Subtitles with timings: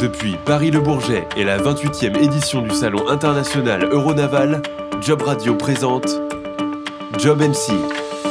[0.00, 4.62] Depuis Paris-Le Bourget et la 28e édition du Salon international Euronaval,
[5.02, 6.06] Job Radio présente
[7.18, 7.74] Job MC,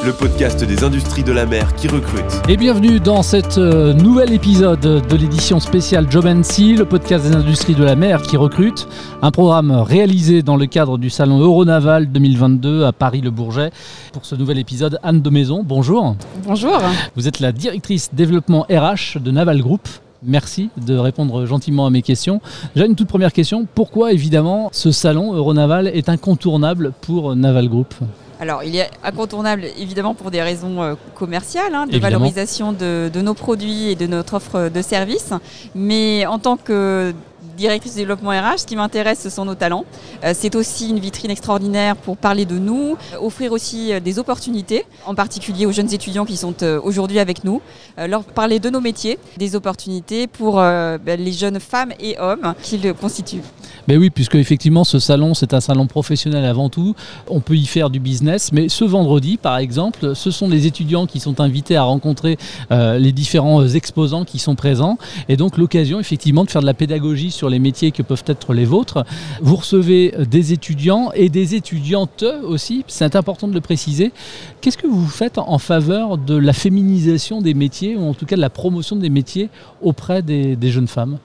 [0.04, 2.42] le podcast des industries de la mer qui recrute.
[2.48, 7.36] Et bienvenue dans cet euh, nouvel épisode de l'édition spéciale Job MC, le podcast des
[7.36, 8.88] industries de la mer qui recrute,
[9.22, 13.70] un programme réalisé dans le cadre du salon Euronaval 2022 à Paris-Le Bourget.
[14.12, 16.16] Pour ce nouvel épisode, Anne de Maison, bonjour.
[16.48, 16.82] Bonjour.
[17.16, 19.88] Vous êtes la directrice développement RH de Naval Group.
[20.24, 22.42] Merci de répondre gentiment à mes questions.
[22.76, 23.66] J'ai une toute première question.
[23.74, 27.94] Pourquoi, évidemment, ce salon Euronaval est incontournable pour Naval Group
[28.42, 32.20] alors, il est incontournable évidemment pour des raisons euh, commerciales, hein, de Évidemment.
[32.20, 35.34] valorisation de, de nos produits et de notre offre de services.
[35.76, 37.14] Mais en tant que
[37.60, 39.86] directrice de développement RH, ce qui m'intéresse, ce sont nos talents.
[40.24, 44.18] Euh, c'est aussi une vitrine extraordinaire pour parler de nous, euh, offrir aussi euh, des
[44.18, 47.62] opportunités, en particulier aux jeunes étudiants qui sont aujourd'hui avec nous,
[47.98, 52.78] leur parler de nos métiers, des opportunités pour ben, les jeunes femmes et hommes qui
[52.78, 53.42] le constituent.
[53.88, 56.96] Ben oui, puisque effectivement ce salon c'est un salon professionnel avant tout.
[57.28, 61.08] On peut y faire du business, mais ce vendredi par exemple, ce sont les étudiants
[61.08, 62.38] qui sont invités à rencontrer
[62.70, 67.32] les différents exposants qui sont présents, et donc l'occasion effectivement de faire de la pédagogie
[67.32, 69.04] sur les métiers que peuvent être les vôtres.
[69.42, 74.12] Vous recevez des étudiants et des étudiantes aussi, c'est important de le préciser.
[74.62, 78.36] Qu'est-ce que vous faites en faveur de la féminisation des métiers, ou en tout cas
[78.36, 79.50] de la promotion des métiers
[79.82, 81.18] auprès des, jeunes femmes?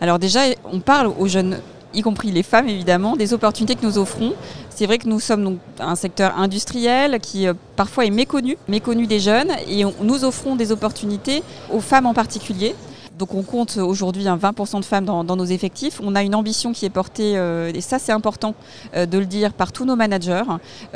[0.00, 1.58] Alors déjà, on parle aux jeunes,
[1.94, 4.32] y compris les femmes évidemment, des opportunités que nous offrons.
[4.70, 9.20] C'est vrai que nous sommes un secteur industriel qui euh, parfois est méconnu, méconnu des
[9.20, 12.74] jeunes, et nous offrons des opportunités aux femmes en particulier.
[13.22, 16.00] Donc on compte aujourd'hui un 20% de femmes dans, nos effectifs.
[16.02, 18.56] On a une ambition qui est portée, euh, et ça c'est important
[18.96, 20.42] euh, de le dire par tous nos managers,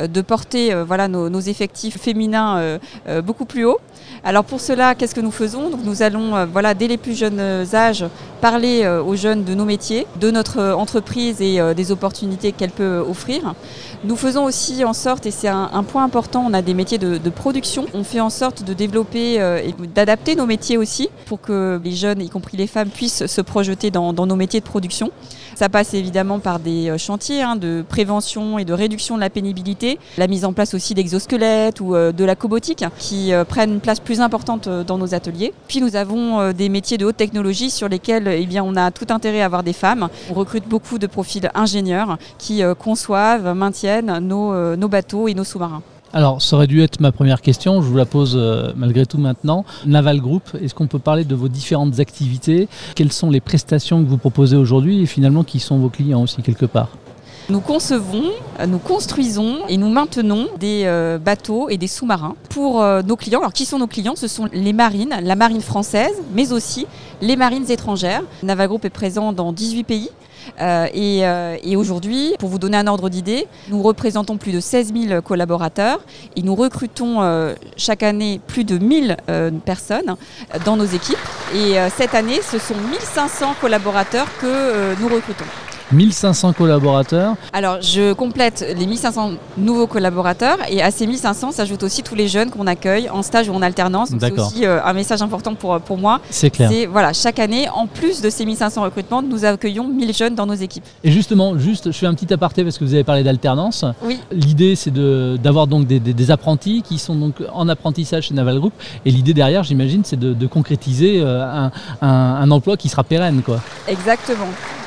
[0.01, 2.81] euh, de porter voilà, nos, effectifs féminins
[3.23, 3.79] beaucoup plus haut.
[4.25, 5.71] Alors pour cela, qu'est-ce que nous faisons?
[5.71, 7.41] Donc nous allons, voilà, dès les plus jeunes
[7.73, 8.05] âges,
[8.41, 13.55] parler aux jeunes de nos métiers, de notre entreprise et des opportunités qu'elle peut offrir.
[14.05, 17.31] Nous faisons aussi en sorte, et c'est un, point important, on a des métiers de,
[17.31, 17.87] production.
[17.95, 22.16] On fait en sorte de développer et d'adapter nos métiers aussi pour que les jeunes,
[22.25, 25.11] y compris les femmes, puissent se projeter dans, nos métiers de production.
[25.55, 29.31] Ça passe évidemment par des euh, chantiers hein, de prévention et de réduction de la
[29.31, 33.73] pénibilité, la mise en place aussi d'exosquelettes ou euh, de la cobotique qui euh, prennent
[33.75, 35.55] une place plus importante dans nos ateliers.
[35.67, 39.41] Puis nous avons des métiers de haute technologie sur lesquels eh on a tout intérêt
[39.41, 40.09] à avoir des femmes.
[40.31, 45.83] On recrute beaucoup de profils ingénieurs qui conçoivent, maintiennent nos bateaux et nos sous-marins.
[46.17, 49.19] Alors, ça aurait dû être ma première question, je vous la pose euh, malgré tout
[49.19, 49.67] maintenant.
[49.85, 52.71] Naval Group, est-ce qu'on peut parler de vos différentes activités?
[52.95, 56.41] Quelles sont les prestations que vous proposez aujourd'hui et finalement qui sont vos clients aussi
[56.41, 56.89] quelque part?
[57.51, 62.83] Nous concevons, euh, nous construisons et nous maintenons des euh, bateaux et des sous-marins pour
[62.83, 63.41] nos clients.
[63.41, 64.17] Alors qui sont nos clients?
[64.17, 66.87] Ce sont les marines, la marine française, mais aussi
[67.21, 68.23] les marines étrangères.
[68.43, 70.09] Naval Group est présent dans 18 pays.
[70.61, 74.61] Euh, et euh, et aujourd'hui, pour vous donner un ordre d'idée, nous représentons plus de
[74.61, 76.01] 16 000 collaborateurs
[76.37, 80.17] et nous recrutons euh, chaque année plus de 1000 euh, personnes
[80.65, 81.17] dans nos équipes.
[81.55, 85.45] Et cette année, ce sont 1500 collaborateurs que nous recrutons.
[85.93, 87.35] 1500 collaborateurs.
[87.53, 92.29] Alors, je complète les 1500 nouveaux collaborateurs et à ces 1500 s'ajoutent aussi tous les
[92.29, 94.11] jeunes qu'on accueille en stage ou en alternance.
[94.11, 96.21] Donc, C'est aussi euh, un message important pour, pour moi.
[96.31, 96.71] C'est clair.
[96.71, 100.47] C'est voilà, chaque année, en plus de ces 1500 recrutements, nous accueillons 1000 jeunes dans
[100.47, 100.85] nos équipes.
[101.05, 103.85] Et justement, juste, je fais un petit aparté parce que vous avez parlé d'alternance.
[104.03, 104.19] Oui.
[104.33, 108.35] L'idée, c'est de- d'avoir donc des, des- des apprentis qui sont donc en apprentissage chez
[108.35, 108.73] Naval Group.
[109.05, 111.71] Et l'idée derrière, j'imagine, c'est de, de concrétiser euh, un,
[112.03, 113.43] un- un emploi qui sera pérenne.
[113.45, 113.61] Quoi.
[113.89, 114.47] Exactement.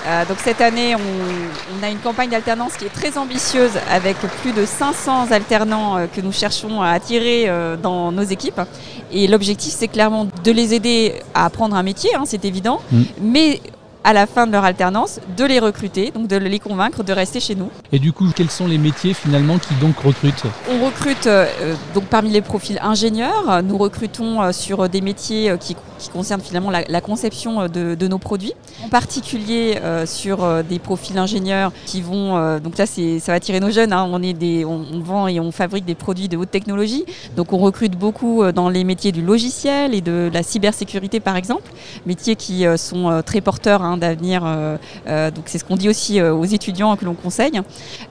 [0.10, 1.00] Euh, donc cette année, on,
[1.80, 6.08] on a une campagne d'alternance qui est très ambitieuse avec plus de 500 alternants euh,
[6.08, 8.62] que nous cherchons à attirer euh, dans nos équipes.
[9.12, 13.02] Et l'objectif, c'est clairement de les aider à apprendre un métier, hein, c'est évident, Mm.
[13.22, 13.62] mais
[14.04, 17.40] à la fin de leur alternance, de les recruter, donc de les convaincre de rester
[17.40, 17.70] chez nous.
[17.92, 20.44] Et du coup, quels sont les métiers finalement qui donc recrutent?
[20.72, 25.50] On recrute euh, euh, donc parmi les profils ingénieurs, nous recrutons euh, sur des métiers
[25.50, 29.80] euh, qui, qui concernent finalement la, la conception euh, de, de nos produits, en particulier
[29.82, 33.60] euh, sur euh, des profils ingénieurs qui vont euh, donc là c'est ça va attirer
[33.60, 33.92] nos jeunes.
[33.94, 37.06] hein, on est des on, on vend et on fabrique des produits de haute technologie,
[37.36, 41.36] donc on recrute beaucoup euh, dans les métiers du logiciel et de la cybersécurité par
[41.36, 41.72] exemple,
[42.06, 44.44] métiers qui euh, sont euh, très porteurs hein, d'avenir.
[44.46, 44.78] euh,
[45.08, 47.62] euh, donc c'est ce qu'on dit aussi euh, aux étudiants que l'on conseille.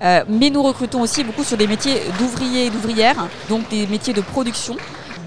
[0.01, 4.21] Mais nous recrutons aussi beaucoup sur des métiers d'ouvriers et d'ouvrières, donc des métiers de
[4.21, 4.77] production.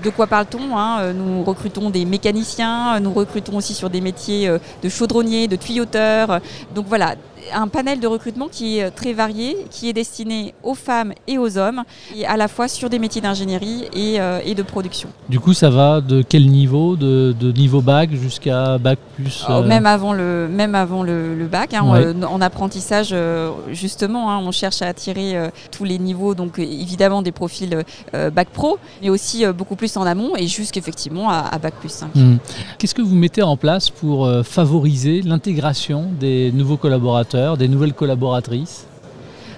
[0.04, 4.50] De quoi parle-t-on hein Nous recrutons des mécaniciens, nous recrutons aussi sur des métiers
[4.82, 6.40] de chaudronniers, de tuyauteurs.
[6.74, 7.16] Donc voilà,
[7.54, 11.58] un panel de recrutement qui est très varié, qui est destiné aux femmes et aux
[11.58, 11.84] hommes,
[12.16, 15.10] et à la fois sur des métiers d'ingénierie et, et, de production.
[15.30, 19.86] Du coup, ça va de quel niveau De, niveau bac jusqu'à bac plus oh, Même
[19.86, 23.16] avant le, même avant le, bac, hein, en apprentissage,
[23.72, 27.84] justement, hein, on cherche à attirer tous les niveaux, donc évidemment des profils
[28.14, 32.16] bac pro, mais aussi beaucoup plus en amont et jusqu'effectivement à, à bac plus 5.
[32.16, 32.38] Mmh.
[32.78, 38.86] Qu'est-ce que vous mettez en place pour favoriser l'intégration des nouveaux collaborateurs, des nouvelles collaboratrices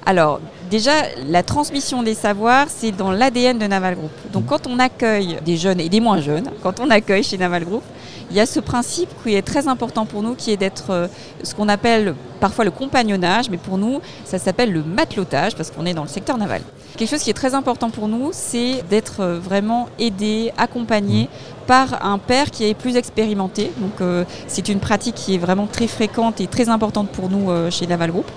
[0.06, 0.92] alors, déjà,
[1.30, 4.12] la transmission des savoirs, c'est dans l'ADN de Naval Group.
[4.34, 7.64] Donc, quand on accueille des jeunes et des moins jeunes, quand on accueille chez Naval
[7.64, 7.84] Group,
[8.30, 11.08] il y a ce principe qui est très important pour nous, qui est d'être euh,
[11.42, 15.86] ce qu'on appelle parfois le compagnonnage, mais pour nous, ça s'appelle le matelotage, parce qu'on
[15.86, 16.62] est dans le secteur naval.
[16.98, 21.28] Quelque chose qui est très important pour nous, c'est d'être euh, vraiment aidé, accompagné
[21.64, 23.72] par un père qui est plus expérimenté.
[23.78, 27.50] Donc euh, c'est une pratique qui est vraiment très fréquente et très importante pour nous
[27.50, 28.30] euh, chez Naval Group.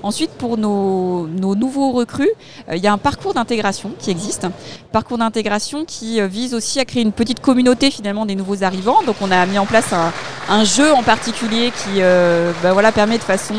[0.00, 2.30] Ensuite, pour nos, nouveaux recrues,
[2.68, 4.46] euh, il y a un parcours d'intégration qui existe.
[4.92, 9.02] Parcours d'intégration qui vise aussi à créer une petite communauté finalement des nouveaux arrivants.
[9.06, 9.92] Donc on a mis en place
[10.48, 12.00] un, jeu en particulier qui
[12.62, 13.54] bah, voilà, permet de façon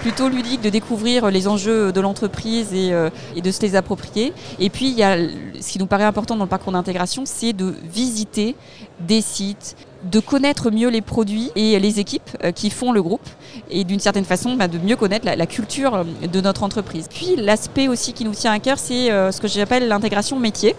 [0.00, 2.92] plutôt ludique de découvrir les enjeux de l'entreprise et,
[3.34, 4.32] et, de se les approprier.
[4.58, 8.54] Et puis, il ce qui nous paraît important dans le parcours d'intégration, c'est de visiter
[9.00, 13.26] des sites, de connaître mieux les produits et les équipes euh, qui font le groupe
[13.70, 17.08] et d'une certaine façon bah, de mieux connaître la, culture euh, de notre entreprise.
[17.12, 20.76] Puis l'aspect aussi qui nous tient à cœur, c'est euh, ce que j'appelle l'intégration métier.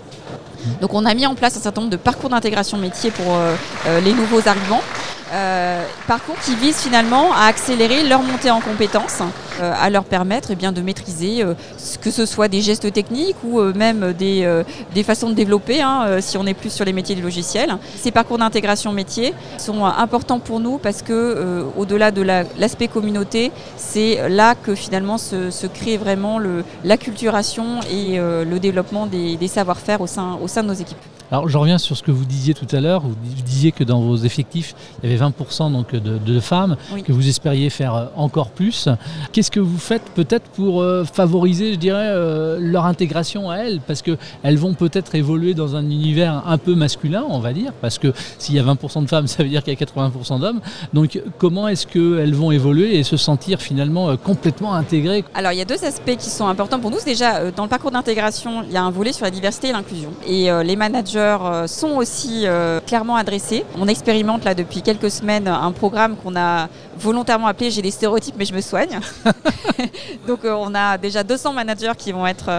[0.82, 3.26] Donc on a mis en place un certain nombre de parcours d'intégration métier pour
[4.04, 4.82] les nouveaux arrivants.
[5.34, 9.22] Euh, parcours qui vise finalement à accélérer leur montée en compétences,
[9.60, 11.54] euh, à leur permettre eh bien, de maîtriser euh,
[12.02, 14.64] que ce soit des gestes techniques ou même des,
[14.94, 17.78] des, façons de développer, hein, si on est plus sur les métiers du logiciel.
[17.98, 24.30] Ces parcours d'intégration métier sont importants pour nous parce que au-delà de l'aspect communauté, c'est
[24.30, 26.40] là que finalement se, se crée vraiment
[26.84, 30.98] l'acculturation et le développement des, des savoir-faire au sein, au sein de nos équipes.
[31.30, 33.02] Alors je reviens sur ce que vous disiez tout à l'heure.
[33.02, 33.16] Vous
[33.46, 37.70] disiez que dans vos effectifs, il y avait 20% donc de, femmes, que vous espériez
[37.70, 38.88] faire euh, encore plus.
[39.34, 43.82] Qu'est-ce que vous faites peut-être pour euh, favoriser, je dirais, euh, leur intégration à elles?
[43.86, 47.98] Parce qu'elles vont peut-être évoluer dans un univers un peu masculin, on va dire, parce
[47.98, 50.62] que s'il y a 20% de femmes, ça veut dire qu'il y a 80% d'hommes.
[50.94, 55.26] Donc comment est-ce qu'elles vont évoluer et se sentir finalement complètement intégrées?
[55.34, 56.98] Alors il y a deux aspects qui sont importants pour nous.
[57.06, 60.12] Déjà, dans le parcours d'intégration, il y a un volet sur la diversité et l'inclusion.
[60.26, 63.66] Et les managers euh, sont aussi euh, clairement adressés.
[63.78, 66.68] On expérimente là depuis quelques semaines un programme qu'on a
[66.98, 69.00] volontairement appelé J'ai des stéréotypes mais je me soigne.
[70.28, 72.50] Donc euh, on a déjà 200 managers qui vont être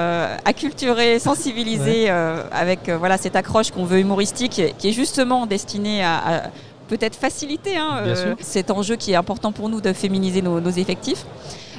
[0.45, 6.51] acculturés, sensibilisés avec voilà cette accroche qu'on veut humoristique qui est justement destinée à,
[6.89, 8.03] peut-être faciliter hein,
[8.41, 11.25] cet enjeu qui est important pour nous de féminiser nos, effectifs.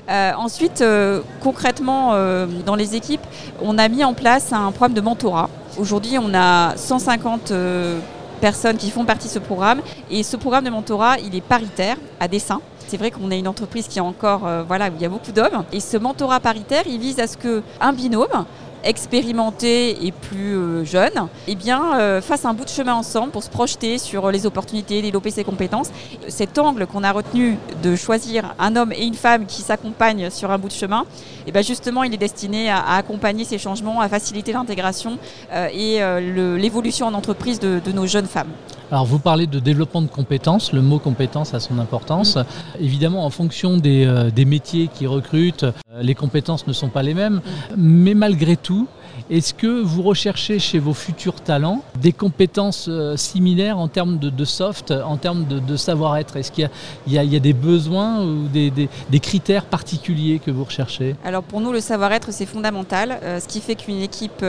[0.07, 0.83] ensuite,
[1.41, 2.13] concrètement,
[2.65, 3.25] dans les équipes,
[3.61, 7.99] on a mis en place un programme de mentorat Aujourd'hui, on a 150 euh,
[8.41, 9.81] personnes qui font partie de ce programme.
[10.09, 12.61] Et ce programme de mentorat, il est paritaire à dessein.
[12.87, 15.09] C'est vrai qu'on est une entreprise qui a encore, euh, voilà, où il y a
[15.09, 15.63] beaucoup d'hommes.
[15.71, 18.45] Et ce mentorat paritaire, il vise à ce qu'un binôme
[18.83, 23.43] expérimentés et plus euh, jeunes, eh bien, euh, fassent un bout de chemin ensemble pour
[23.43, 25.89] se projeter sur les opportunités, développer ses compétences.
[26.27, 30.51] Cet angle qu'on a retenu de choisir un homme et une femme qui s'accompagnent sur
[30.51, 31.05] un bout de chemin,
[31.47, 35.17] eh bien justement, il est destiné à, accompagner ces changements, à faciliter l'intégration
[35.53, 35.99] euh, et
[36.59, 38.49] l'évolution en entreprise de nos jeunes femmes.
[38.91, 42.37] Alors vous parlez de développement de compétences, le mot compétence a son importance.
[42.37, 42.45] Mm.
[42.79, 45.71] Évidemment, en fonction des, euh, des, métiers qui recrutent, euh,
[46.01, 47.41] les compétences ne sont pas les mêmes.
[47.77, 48.87] Mais malgré tout, tout
[49.29, 54.45] est-ce que vous recherchez chez vos futurs talents des compétences euh, similaires en termes de,
[54.45, 56.37] soft, en termes de, savoir-être?
[56.37, 56.69] Est-ce qu'il
[57.07, 61.15] y, y, a des besoins ou des, des, critères particuliers que vous recherchez?
[61.23, 63.19] Alors pour nous, le savoir-être, c'est fondamental.
[63.21, 64.43] ce qui fait qu'une équipe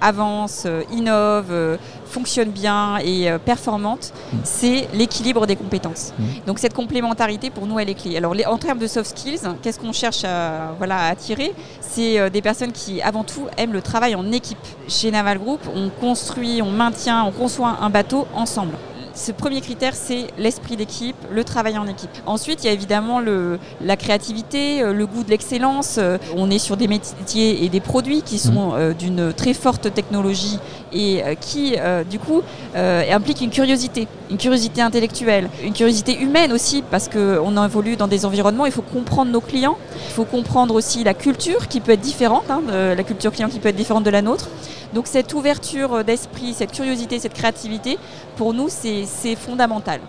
[0.00, 4.36] avance, innove, fonctionne bien et performante, mm.
[4.44, 6.12] c'est l'équilibre des compétences.
[6.18, 6.24] Mm.
[6.46, 8.16] Donc cette complémentarité, pour nous, elle est clé.
[8.16, 11.54] Alors en termes de soft skills, qu'est-ce qu'on cherche à, voilà, à attirer?
[11.80, 14.58] C'est euh, des personnes qui, avant tout, aiment le travail en équipe.
[14.88, 18.74] Chez Naval Group, on construit, on maintient, on conçoit un bateau ensemble.
[19.18, 22.08] Ce premier critère, c'est l'esprit d'équipe, le travail en équipe.
[22.24, 25.96] Ensuite, il y a évidemment le, la créativité, euh, le goût de l'excellence.
[25.98, 28.94] Euh, on est sur des métiers et des produits qui sont mmh.
[28.94, 30.60] d'une très forte technologie
[30.92, 32.42] et euh, qui, euh, du coup,
[32.76, 38.08] euh, implique une curiosité, une curiosité intellectuelle, une curiosité humaine aussi, parce qu'on évolue dans
[38.08, 41.92] des environnements, il faut comprendre nos clients, il faut comprendre aussi la culture qui peut
[41.92, 44.48] être différente, hein, la culture client qui peut être différente de la nôtre.
[44.94, 47.98] Donc cette ouverture d'esprit, cette curiosité, cette créativité,
[48.36, 50.00] pour nous, c'est fondamental.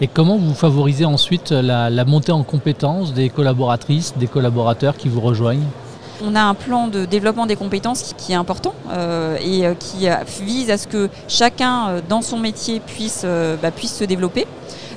[0.00, 5.08] Et comment vous favorisez ensuite la, la montée en compétences des collaboratrices, des collaborateurs qui
[5.08, 5.66] vous rejoignent?
[6.24, 10.08] On a un plan de développement des compétences qui, est important euh, et euh, qui
[10.08, 13.26] euh, vise à ce que chacun dans son métier puisse,
[13.62, 14.46] bah, puisse se développer.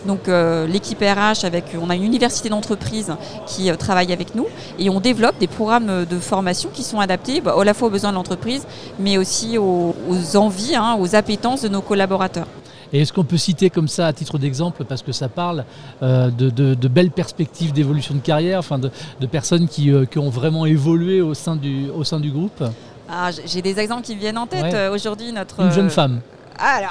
[0.05, 0.29] Donc
[0.67, 3.13] l'équipe RH, avec, on a une université d'entreprise
[3.45, 7.55] qui travaille avec nous et on développe des programmes de formation qui sont adaptés bah,
[7.59, 8.65] à la fois aux besoins de l'entreprise,
[8.99, 9.93] mais aussi aux,
[10.35, 12.47] envies, hein, aux appétences de nos collaborateurs.
[12.91, 15.63] Et est-ce qu'on peut citer comme ça, à titre d'exemple, parce que ça parle
[16.01, 18.89] euh, de, belles perspectives d'évolution de carrière, enfin de,
[19.27, 22.63] personnes euh, qui, ont vraiment évolué au sein du, au sein du groupe?
[23.07, 24.73] Ah, J'ai des exemples qui viennent en tête.
[24.73, 25.61] Euh, aujourd'hui, notre...
[25.61, 26.21] Une jeune femme.
[26.61, 26.81] Ah,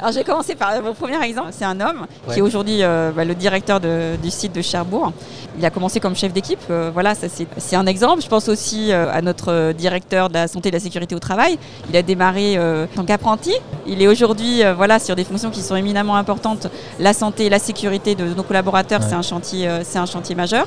[0.00, 1.48] alors, j'ai commencé par mon premier exemple.
[1.50, 5.12] C'est un homme qui est aujourd'hui euh, bah, le directeur du site de Cherbourg.
[5.58, 6.60] Il a commencé comme chef d'équipe.
[6.70, 7.26] Euh, voilà, ça
[7.56, 8.22] c'est un exemple.
[8.22, 11.18] Je pense aussi euh, à notre directeur de la santé et de la sécurité au
[11.18, 11.58] travail.
[11.90, 13.52] Il a démarré en tant qu'apprenti.
[13.86, 16.68] Il est aujourd'hui voilà sur des fonctions qui sont éminemment importantes.
[16.98, 20.66] La santé et la sécurité de nos collaborateurs, c'est un chantier, c'est un chantier majeur.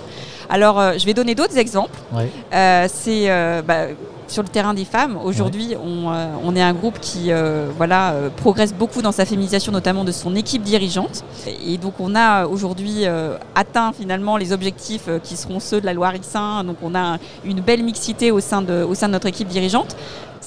[0.49, 1.97] Alors, je vais donner d'autres exemples.
[2.51, 3.88] c'est bah,
[4.29, 5.17] sur le terrain des femmes.
[5.24, 9.71] Aujourd'hui, euh, on, est un groupe qui euh, voilà, euh, progresse beaucoup dans sa féminisation,
[9.71, 11.24] notamment de son équipe dirigeante.
[11.65, 13.05] Et donc, on a aujourd'hui
[13.55, 16.63] atteint finalement les objectifs qui seront ceux de la loi Rixin.
[16.63, 19.95] Donc, on a une belle mixité au sein de, au sein de notre équipe dirigeante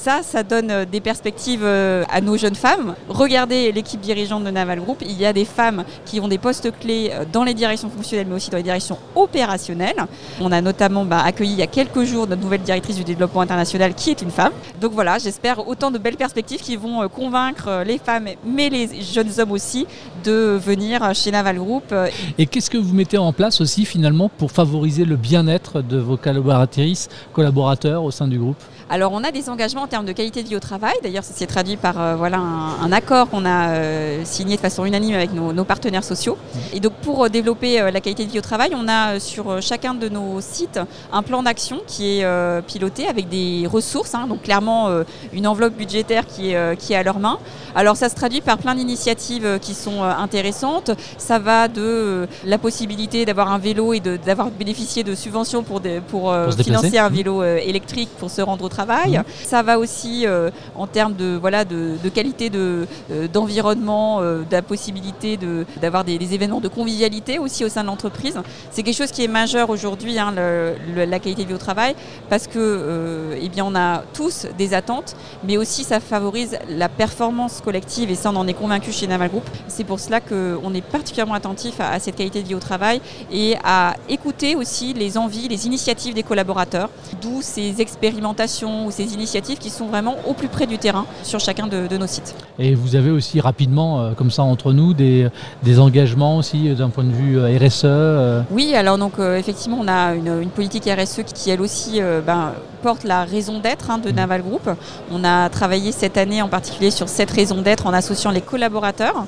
[0.03, 2.97] ça, ça donne euh, des perspectives euh, à nos jeunes femmes.
[3.09, 6.73] Regardez l'équipe dirigeante de Naval Group, il y a des femmes qui ont des postes
[6.81, 10.05] clés euh, dans les directions fonctionnelles, mais aussi dans les directions opérationnelles.
[10.41, 13.43] On a notamment bah, accueilli il y a quelques jours notre nouvelle directrice du développement
[13.43, 14.53] international, qui est une femme.
[14.81, 19.31] Donc voilà, j'espère autant de belles perspectives qui vont convaincre les femmes, mais les jeunes
[19.39, 19.87] hommes aussi,
[20.25, 21.95] de venir chez Naval Group.
[22.39, 26.17] Et qu'est-ce que vous mettez en place aussi finalement pour favoriser le bien-être de vos
[26.17, 28.57] collaboratrices, collaborateurs au sein du groupe?
[28.93, 30.93] Alors on a des engagements en termes de qualité de vie au travail.
[31.03, 34.85] D'ailleurs, ça s'est traduit par euh, voilà, un, accord qu'on a euh, signé de façon
[34.85, 36.37] unanime avec nos, partenaires sociaux.
[36.75, 39.95] Et donc pour euh, développer la qualité de vie au travail, on a sur chacun
[39.95, 40.79] de nos sites
[41.11, 42.27] un plan d'action qui est
[42.67, 44.27] piloté avec des ressources, hein.
[44.29, 44.91] donc clairement
[45.33, 47.39] une enveloppe budgétaire qui est, qui est à leur main.
[47.75, 50.91] Alors ça se traduit par plein d'initiatives qui sont intéressantes.
[51.17, 56.35] Ça va de la possibilité d'avoir un vélo et d'avoir bénéficié de subventions pour, pour,
[56.63, 59.25] financer un vélo électrique pour se rendre au travail Mhm.
[59.45, 64.53] Ça va aussi euh, en termes de, voilà, de, qualité de, euh, d'environnement, euh, de
[64.53, 68.41] la possibilité de, d'avoir des, événements de convivialité aussi au sein de l'entreprise.
[68.71, 71.95] C'est quelque chose qui est majeur aujourd'hui, hein, la qualité de vie au travail,
[72.31, 77.61] parce que eh bien, on a tous des attentes, mais aussi ça favorise la performance
[77.61, 79.43] collective, et ça on en est convaincu chez Naval Group.
[79.67, 83.01] C'est pour cela qu'on est particulièrement attentif à, à cette qualité de vie au travail
[83.31, 86.89] et à écouter aussi les envies, les initiatives des collaborateurs,
[87.21, 91.41] d'où ces expérimentations ou ces initiatives qui sont vraiment au plus près du terrain sur
[91.41, 92.35] chacun de, nos sites.
[92.59, 95.29] Et vous avez aussi rapidement, euh, comme ça entre nous, des,
[95.63, 99.89] des engagements aussi euh, d'un point de vue euh, RSE Oui, alors donc effectivement on
[99.89, 102.53] a une, politique RSE qui, elle aussi ben,
[102.83, 104.15] porte la raison d'être hein, de mmh.
[104.15, 104.69] Naval Group.
[105.11, 109.27] On a travaillé cette année en particulier sur cette raison d'être en associant les collaborateurs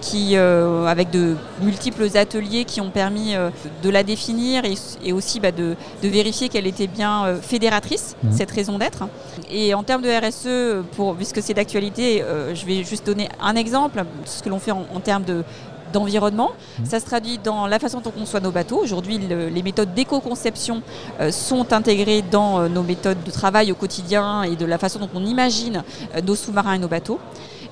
[0.00, 3.34] qui, avec de multiples ateliers qui ont permis
[3.82, 4.62] de la définir
[5.04, 8.32] et, aussi bah, de, de, vérifier qu'elle était bien fédératrice, mmh.
[8.32, 9.04] cette raison d'être.
[9.50, 13.56] Et en termes de RSE, pour, puisque c'est d'actualité, euh, je vais juste donner un
[13.56, 15.44] exemple, ce que l'on fait en, termes de,
[15.92, 16.50] d'environnement.
[16.78, 16.84] Mmh.
[16.84, 18.80] Ça se traduit dans la façon dont on conçoit nos bateaux.
[18.82, 20.82] Aujourd'hui, les méthodes d'éco-conception
[21.20, 24.98] euh, sont intégrées dans euh, nos méthodes de travail au quotidien et de la façon
[24.98, 25.82] dont on imagine
[26.24, 27.18] nos sous-marins et nos bateaux.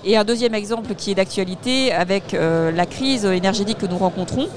[0.02, 4.48] Et un deuxième exemple qui est d'actualité, avec la crise énergétique que nous rencontrons,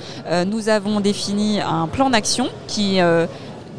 [0.47, 3.01] nous avons défini un plan d'action qui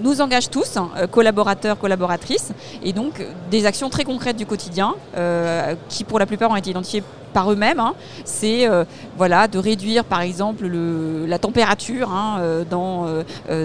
[0.03, 4.95] nous engage tous, hein, euh, collaborateurs, collaboratrices, et donc des actions très concrètes du quotidien,
[5.17, 7.81] euh, qui pour la plupart ont été identifiées par eux-mêmes.
[7.81, 7.95] Hein.
[8.25, 8.85] C'est euh,
[9.17, 13.07] voilà, de réduire par exemple le, la température hein, dans,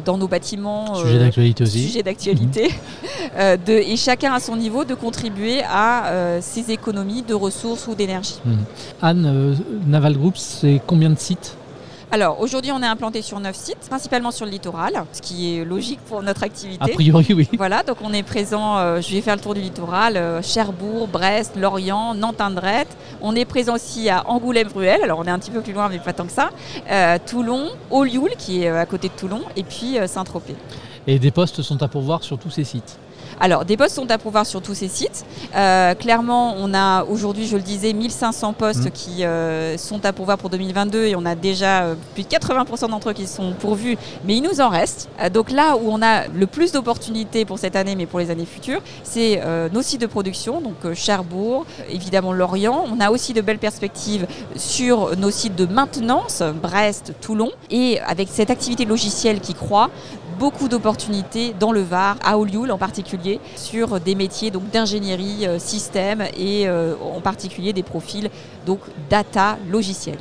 [0.04, 0.96] dans nos bâtiments.
[0.96, 1.84] Sujet d'actualité aussi.
[1.84, 2.74] Sujet d'actualité.
[3.38, 3.60] Mhm.
[3.68, 8.40] et chacun à son niveau de contribuer à ces économies de ressources ou d'énergie.
[8.44, 8.58] Mhm.
[9.04, 9.56] Anne,
[9.86, 11.59] Naval Group, c'est combien de sites?
[12.12, 15.66] Alors aujourd'hui, on est implanté sur neuf sites, principalement sur le littoral, ce qui est
[15.66, 16.84] logique pour notre activité.
[16.84, 17.48] A priori, oui.
[17.56, 21.08] Voilà, donc on est présent, euh, je vais faire le tour du littoral, euh, Cherbourg,
[21.08, 22.88] Brest, Lorient, Nantes-Indrette.
[23.22, 26.00] On est présent aussi à Angoulême-Ruel, alors on est un petit peu plus loin, mais
[26.00, 26.50] pas tant que ça.
[26.90, 30.56] Euh, Toulon, Olioul, qui est à côté de Toulon, et puis Saint-Tropez.
[31.06, 32.98] Et des postes sont à pourvoir sur tous ces sites
[33.40, 35.26] Alors, des postes sont à pouvoir sur tous ces sites.
[35.56, 38.92] Euh, clairement, on a aujourd'hui, je le disais, 1500 postes Mhm.
[38.92, 42.90] qui euh, sont à pouvoir pour 2022 et on a déjà euh, plus de 80%
[42.90, 45.08] d'entre eux qui sont pourvus, mais il nous en reste.
[45.34, 48.46] Donc là où on a le plus d'opportunités pour cette année, mais pour les années
[48.46, 52.84] futures, c'est euh, nos sites de production, donc euh, Cherbourg, évidemment Lorient.
[52.92, 54.28] On a aussi de belles perspectives
[54.58, 59.90] sur nos sites de maintenance, Brest, Toulon, et avec cette activité logicielle qui croît,
[60.40, 65.60] beaucoup d'opportunités dans le Var, à Olioul en particulier, sur des métiers donc d'ingénierie, euh,
[65.60, 68.30] système et euh, en particulier des profils
[68.66, 68.80] donc
[69.10, 70.18] data logiciel.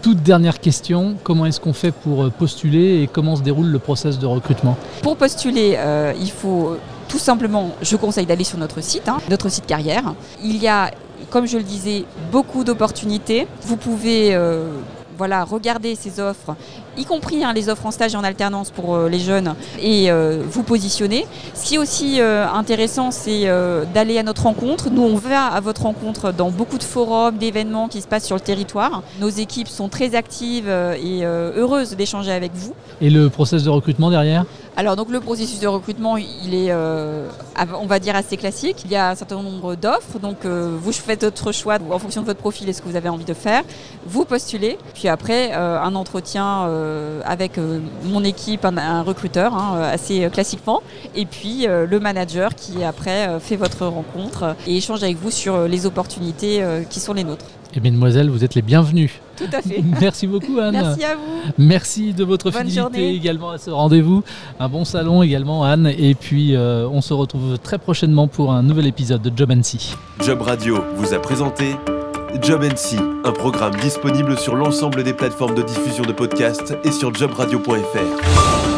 [0.00, 3.80] Toute dernière question, comment est-ce qu'on fait pour euh, postuler et comment se déroule le
[3.80, 4.76] process de recrutement?
[5.02, 6.76] Pour postuler, euh, il faut
[7.08, 10.14] tout simplement, je conseille d'aller sur notre site, hein, notre site carrière.
[10.42, 10.92] Il y a,
[11.30, 13.48] comme je le disais, beaucoup d'opportunités.
[13.62, 14.38] Vous pouvez
[15.18, 16.56] voilà, regarder ces offres,
[16.96, 20.10] y compris hein, les offres en stage et en alternance pour euh, les jeunes, et
[20.10, 21.26] euh, vous positionner.
[21.54, 23.42] Ce qui est aussi euh, intéressant, c'est
[23.94, 24.90] d'aller à notre rencontre.
[24.90, 28.36] Nous, on va à votre rencontre dans beaucoup de forums, d'événements qui se passent sur
[28.36, 29.02] le territoire.
[29.20, 32.72] Nos équipes sont très actives et heureuses d'échanger avec vous.
[33.00, 34.44] Et le process de recrutement derrière?
[34.74, 37.28] Alors donc le processus de recrutement, il est, euh,
[37.78, 38.82] on va dire, assez classique.
[38.86, 42.22] Il y a un certain nombre d'offres, donc euh, vous faites votre choix en fonction
[42.22, 43.64] de votre profil et ce que vous avez envie de faire.
[44.06, 46.66] Vous postulez, puis après euh, un entretien
[47.24, 50.82] avec euh, mon équipe, un, un recruteur, hein, euh, assez euh, classiquement,
[51.14, 55.16] et puis euh, le manager qui après euh, fait votre rencontre euh, et échange avec
[55.16, 57.44] vous sur euh, les opportunités euh, qui sont les nôtres.
[57.74, 59.20] Et mesdemoiselles, vous êtes les bienvenues.
[59.36, 59.82] Tout à fait.
[60.00, 60.72] Merci beaucoup Anne.
[60.72, 61.52] Merci à vous.
[61.56, 63.14] Merci de votre Bonne fidélité journée.
[63.14, 64.22] également à ce rendez-vous.
[64.60, 65.90] Un bon salon également Anne.
[65.98, 69.96] Et puis euh, on se retrouve très prochainement pour un nouvel épisode de Job NC.
[70.20, 71.76] Job Radio vous a présenté
[72.40, 77.14] Job NC, un programme disponible sur l'ensemble des plateformes de diffusion de podcasts et sur
[77.14, 78.71] jobradio.fr.